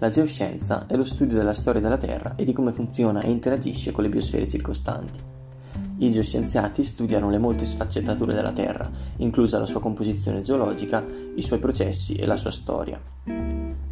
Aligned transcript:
La 0.00 0.10
geoscienza 0.10 0.86
è 0.86 0.94
lo 0.94 1.02
studio 1.02 1.36
della 1.36 1.52
storia 1.52 1.80
della 1.80 1.96
Terra 1.96 2.36
e 2.36 2.44
di 2.44 2.52
come 2.52 2.72
funziona 2.72 3.20
e 3.20 3.30
interagisce 3.30 3.90
con 3.90 4.04
le 4.04 4.08
biosfere 4.08 4.46
circostanti. 4.46 5.18
I 5.98 6.12
geoscienziati 6.12 6.84
studiano 6.84 7.28
le 7.30 7.38
molte 7.38 7.64
sfaccettature 7.64 8.32
della 8.32 8.52
Terra, 8.52 8.88
inclusa 9.16 9.58
la 9.58 9.66
sua 9.66 9.80
composizione 9.80 10.40
geologica, 10.40 11.04
i 11.34 11.42
suoi 11.42 11.58
processi 11.58 12.14
e 12.14 12.26
la 12.26 12.36
sua 12.36 12.52
storia. 12.52 13.00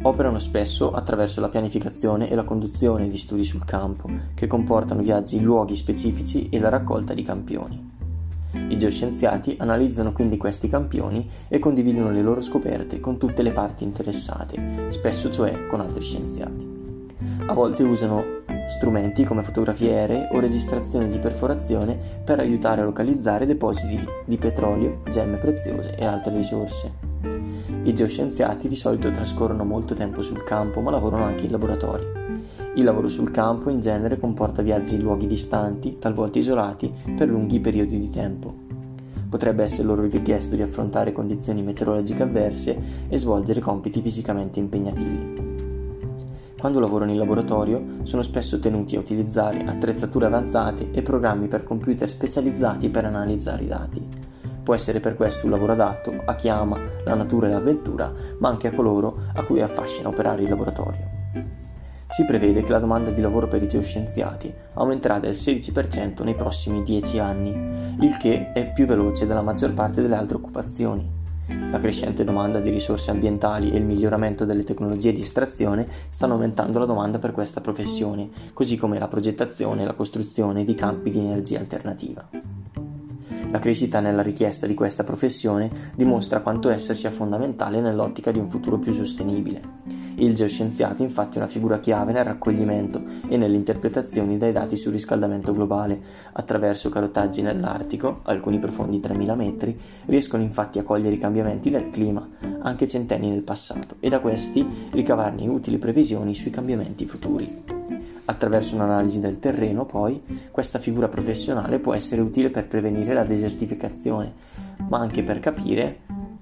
Operano 0.03 0.39
spesso 0.39 0.93
attraverso 0.93 1.41
la 1.41 1.49
pianificazione 1.49 2.29
e 2.29 2.35
la 2.35 2.45
conduzione 2.45 3.09
di 3.09 3.17
studi 3.17 3.43
sul 3.43 3.65
campo, 3.65 4.09
che 4.33 4.47
comportano 4.47 5.01
viaggi 5.01 5.35
in 5.35 5.43
luoghi 5.43 5.75
specifici 5.75 6.47
e 6.47 6.57
la 6.59 6.69
raccolta 6.69 7.13
di 7.13 7.23
campioni. 7.23 7.96
I 8.69 8.77
geoscienziati 8.77 9.55
analizzano 9.59 10.11
quindi 10.11 10.37
questi 10.37 10.67
campioni 10.67 11.29
e 11.47 11.59
condividono 11.59 12.11
le 12.11 12.21
loro 12.21 12.41
scoperte 12.41 12.99
con 12.99 13.17
tutte 13.17 13.41
le 13.41 13.51
parti 13.51 13.83
interessate, 13.83 14.87
spesso 14.89 15.29
cioè 15.29 15.67
con 15.67 15.79
altri 15.79 16.03
scienziati. 16.03 16.75
A 17.47 17.53
volte 17.53 17.83
usano 17.83 18.23
strumenti 18.67 19.23
come 19.23 19.43
fotografie 19.43 19.93
aeree 19.93 20.29
o 20.33 20.39
registrazioni 20.39 21.07
di 21.07 21.19
perforazione 21.19 21.97
per 22.23 22.39
aiutare 22.39 22.81
a 22.81 22.85
localizzare 22.85 23.45
depositi 23.45 24.05
di 24.25 24.37
petrolio, 24.37 25.01
gemme 25.09 25.37
preziose 25.37 25.95
e 25.95 26.05
altre 26.05 26.35
risorse. 26.35 26.91
I 27.83 27.93
geoscienziati 27.93 28.67
di 28.67 28.75
solito 28.75 29.09
trascorrono 29.11 29.63
molto 29.63 29.93
tempo 29.93 30.21
sul 30.21 30.43
campo 30.43 30.81
ma 30.81 30.91
lavorano 30.91 31.23
anche 31.23 31.45
in 31.45 31.51
laboratorio. 31.51 32.11
Il 32.77 32.83
lavoro 32.83 33.07
sul 33.07 33.31
campo 33.31 33.71
in 33.71 33.79
genere 33.79 34.19
comporta 34.19 34.61
viaggi 34.61 34.93
in 34.93 35.01
luoghi 35.01 35.25
distanti, 35.25 35.97
talvolta 35.97 36.37
isolati, 36.37 36.93
per 37.15 37.27
lunghi 37.27 37.59
periodi 37.59 37.99
di 37.99 38.11
tempo. 38.11 38.53
Potrebbe 39.27 39.63
essere 39.63 39.87
loro 39.87 40.03
richiesto 40.03 40.55
di 40.55 40.61
affrontare 40.61 41.11
condizioni 41.11 41.63
meteorologiche 41.63 42.21
avverse 42.21 42.79
e 43.07 43.17
svolgere 43.17 43.61
compiti 43.61 43.99
fisicamente 43.99 44.59
impegnativi. 44.59 45.33
Quando 46.59 46.79
lavorano 46.79 47.09
in 47.09 47.17
laboratorio 47.17 47.83
sono 48.03 48.21
spesso 48.21 48.59
tenuti 48.59 48.95
a 48.95 48.99
utilizzare 48.99 49.65
attrezzature 49.65 50.27
avanzate 50.27 50.91
e 50.91 51.01
programmi 51.01 51.47
per 51.47 51.63
computer 51.63 52.07
specializzati 52.07 52.89
per 52.89 53.05
analizzare 53.05 53.63
i 53.63 53.67
dati. 53.67 54.07
Può 54.61 54.75
essere 54.75 54.99
per 54.99 55.15
questo 55.15 55.47
un 55.47 55.51
lavoro 55.51 55.71
adatto 55.71 56.13
a 56.25 56.35
chi 56.35 56.47
ama 56.47 56.79
la 57.05 57.15
natura 57.15 57.47
e 57.47 57.51
l'avventura, 57.53 58.13
ma 58.37 58.49
anche 58.49 58.67
a 58.67 58.73
coloro 58.73 59.17
a 59.33 59.43
cui 59.45 59.61
affascina 59.61 60.09
operare 60.09 60.43
in 60.43 60.49
laboratorio. 60.49 61.16
Si 62.09 62.23
prevede 62.23 62.63
che 62.63 62.71
la 62.71 62.79
domanda 62.79 63.11
di 63.11 63.21
lavoro 63.21 63.47
per 63.47 63.61
i 63.61 63.67
geoscienziati 63.67 64.53
aumenterà 64.73 65.19
del 65.19 65.33
16% 65.33 66.23
nei 66.23 66.35
prossimi 66.35 66.81
10 66.81 67.19
anni, 67.19 67.49
il 67.99 68.17
che 68.17 68.53
è 68.53 68.71
più 68.71 68.85
veloce 68.85 69.27
della 69.27 69.41
maggior 69.41 69.73
parte 69.73 70.01
delle 70.01 70.15
altre 70.15 70.37
occupazioni. 70.37 71.15
La 71.69 71.79
crescente 71.79 72.23
domanda 72.23 72.59
di 72.59 72.69
risorse 72.69 73.11
ambientali 73.11 73.71
e 73.71 73.77
il 73.77 73.85
miglioramento 73.85 74.45
delle 74.45 74.63
tecnologie 74.63 75.13
di 75.13 75.21
estrazione 75.21 75.87
stanno 76.09 76.33
aumentando 76.33 76.79
la 76.79 76.85
domanda 76.85 77.19
per 77.19 77.33
questa 77.33 77.61
professione, 77.61 78.29
così 78.53 78.77
come 78.77 78.99
la 78.99 79.07
progettazione 79.07 79.83
e 79.83 79.85
la 79.85 79.93
costruzione 79.93 80.63
di 80.63 80.75
campi 80.75 81.09
di 81.09 81.19
energia 81.19 81.59
alternativa. 81.59 82.86
La 83.49 83.59
crescita 83.59 84.01
nella 84.01 84.21
richiesta 84.21 84.67
di 84.67 84.73
questa 84.73 85.05
professione 85.05 85.91
dimostra 85.95 86.41
quanto 86.41 86.69
essa 86.69 86.93
sia 86.93 87.11
fondamentale 87.11 87.79
nell'ottica 87.79 88.31
di 88.31 88.39
un 88.39 88.47
futuro 88.47 88.77
più 88.77 88.91
sostenibile. 88.91 89.75
Il 90.15 90.35
geoscienziato 90.35 91.01
infatti 91.01 91.37
è 91.37 91.41
una 91.41 91.49
figura 91.49 91.79
chiave 91.79 92.11
nel 92.11 92.25
raccoglimento 92.25 93.01
e 93.29 93.37
nelle 93.37 93.55
interpretazioni 93.55 94.37
dei 94.37 94.51
dati 94.51 94.75
sul 94.75 94.91
riscaldamento 94.91 95.53
globale. 95.53 95.99
Attraverso 96.33 96.89
carotaggi 96.89 97.41
nell'Artico, 97.41 98.19
alcuni 98.23 98.59
profondi 98.59 98.99
3000 98.99 99.35
metri, 99.35 99.79
riescono 100.07 100.43
infatti 100.43 100.79
a 100.79 100.83
cogliere 100.83 101.15
i 101.15 101.19
cambiamenti 101.19 101.69
del 101.69 101.89
clima, 101.89 102.27
anche 102.61 102.87
centenni 102.87 103.29
nel 103.29 103.43
passato, 103.43 103.95
e 103.99 104.09
da 104.09 104.19
questi 104.19 104.65
ricavarne 104.91 105.47
utili 105.47 105.77
previsioni 105.77 106.35
sui 106.35 106.51
cambiamenti 106.51 107.05
futuri. 107.05 107.76
Attraverso 108.29 108.75
un'analisi 108.75 109.21
del 109.21 109.39
terreno, 109.39 109.85
poi, 109.85 110.21
questa 110.51 110.79
figura 110.79 111.07
professionale 111.07 111.79
può 111.79 111.93
essere 111.93 112.19
utile 112.19 112.49
per 112.49 112.67
prevenire 112.67 113.13
la 113.13 113.23
desertificazione, 113.23 114.33
ma 114.89 114.99
anche 114.99 115.23
per 115.23 115.39
capire 115.39 115.99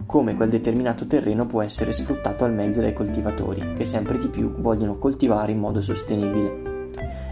come 0.08 0.36
quel 0.36 0.50
determinato 0.50 1.06
terreno 1.06 1.46
può 1.46 1.62
essere 1.62 1.94
sfruttato 1.94 2.44
al 2.44 2.54
meglio 2.54 2.82
dai 2.82 2.94
coltivatori, 2.94 3.76
che 3.78 3.86
sempre 3.86 4.18
di 4.18 4.30
più 4.30 4.56
vogliono 4.58 4.98
coltivare 4.98 5.52
in 5.52 5.60
modo 5.60 5.80
sostenibile. 5.80 6.74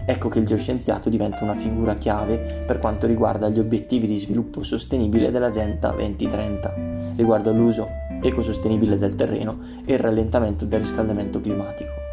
Ecco 0.06 0.28
che 0.28 0.38
il 0.38 0.46
geoscienziato 0.46 1.08
diventa 1.08 1.42
una 1.42 1.54
figura 1.54 1.96
chiave 1.96 2.62
per 2.64 2.78
quanto 2.78 3.08
riguarda 3.08 3.48
gli 3.48 3.58
obiettivi 3.58 4.06
di 4.06 4.20
sviluppo 4.20 4.62
sostenibile 4.62 5.32
dell'Agenda 5.32 5.90
2030, 5.90 6.74
riguardo 7.16 7.50
all'uso 7.50 7.88
ecosostenibile 8.22 8.98
del 8.98 9.16
terreno 9.16 9.58
e 9.84 9.94
il 9.94 9.98
rallentamento 9.98 10.64
del 10.64 10.78
riscaldamento 10.78 11.40
climatico. 11.40 12.03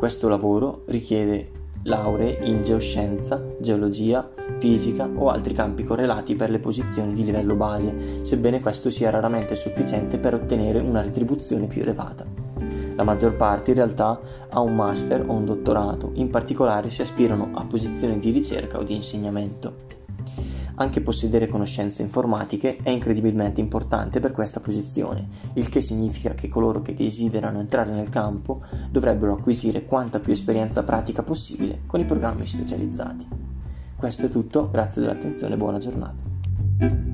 Questo 0.00 0.28
lavoro 0.28 0.84
richiede 0.86 1.50
lauree 1.82 2.38
in 2.44 2.62
geoscienza, 2.62 3.44
geologia, 3.60 4.26
fisica 4.58 5.06
o 5.14 5.28
altri 5.28 5.52
campi 5.52 5.84
correlati 5.84 6.36
per 6.36 6.48
le 6.48 6.58
posizioni 6.58 7.12
di 7.12 7.22
livello 7.22 7.54
base, 7.54 8.24
sebbene 8.24 8.62
questo 8.62 8.88
sia 8.88 9.10
raramente 9.10 9.54
sufficiente 9.56 10.16
per 10.16 10.32
ottenere 10.32 10.80
una 10.80 11.02
retribuzione 11.02 11.66
più 11.66 11.82
elevata. 11.82 12.24
La 12.94 13.04
maggior 13.04 13.36
parte 13.36 13.72
in 13.72 13.76
realtà 13.76 14.18
ha 14.48 14.60
un 14.60 14.74
master 14.74 15.22
o 15.26 15.34
un 15.34 15.44
dottorato, 15.44 16.12
in 16.14 16.30
particolare 16.30 16.88
si 16.88 17.02
aspirano 17.02 17.50
a 17.52 17.66
posizioni 17.66 18.18
di 18.18 18.30
ricerca 18.30 18.78
o 18.78 18.82
di 18.82 18.94
insegnamento. 18.94 19.99
Anche 20.80 21.02
possedere 21.02 21.46
conoscenze 21.46 22.00
informatiche 22.00 22.78
è 22.82 22.88
incredibilmente 22.88 23.60
importante 23.60 24.18
per 24.18 24.32
questa 24.32 24.60
posizione, 24.60 25.28
il 25.54 25.68
che 25.68 25.82
significa 25.82 26.32
che 26.32 26.48
coloro 26.48 26.80
che 26.80 26.94
desiderano 26.94 27.60
entrare 27.60 27.92
nel 27.92 28.08
campo 28.08 28.62
dovrebbero 28.90 29.34
acquisire 29.34 29.84
quanta 29.84 30.20
più 30.20 30.32
esperienza 30.32 30.82
pratica 30.82 31.22
possibile 31.22 31.80
con 31.84 32.00
i 32.00 32.06
programmi 32.06 32.46
specializzati. 32.46 33.28
Questo 33.94 34.24
è 34.24 34.28
tutto, 34.30 34.70
grazie 34.70 35.02
dell'attenzione 35.02 35.52
e 35.52 35.58
buona 35.58 35.76
giornata. 35.76 37.09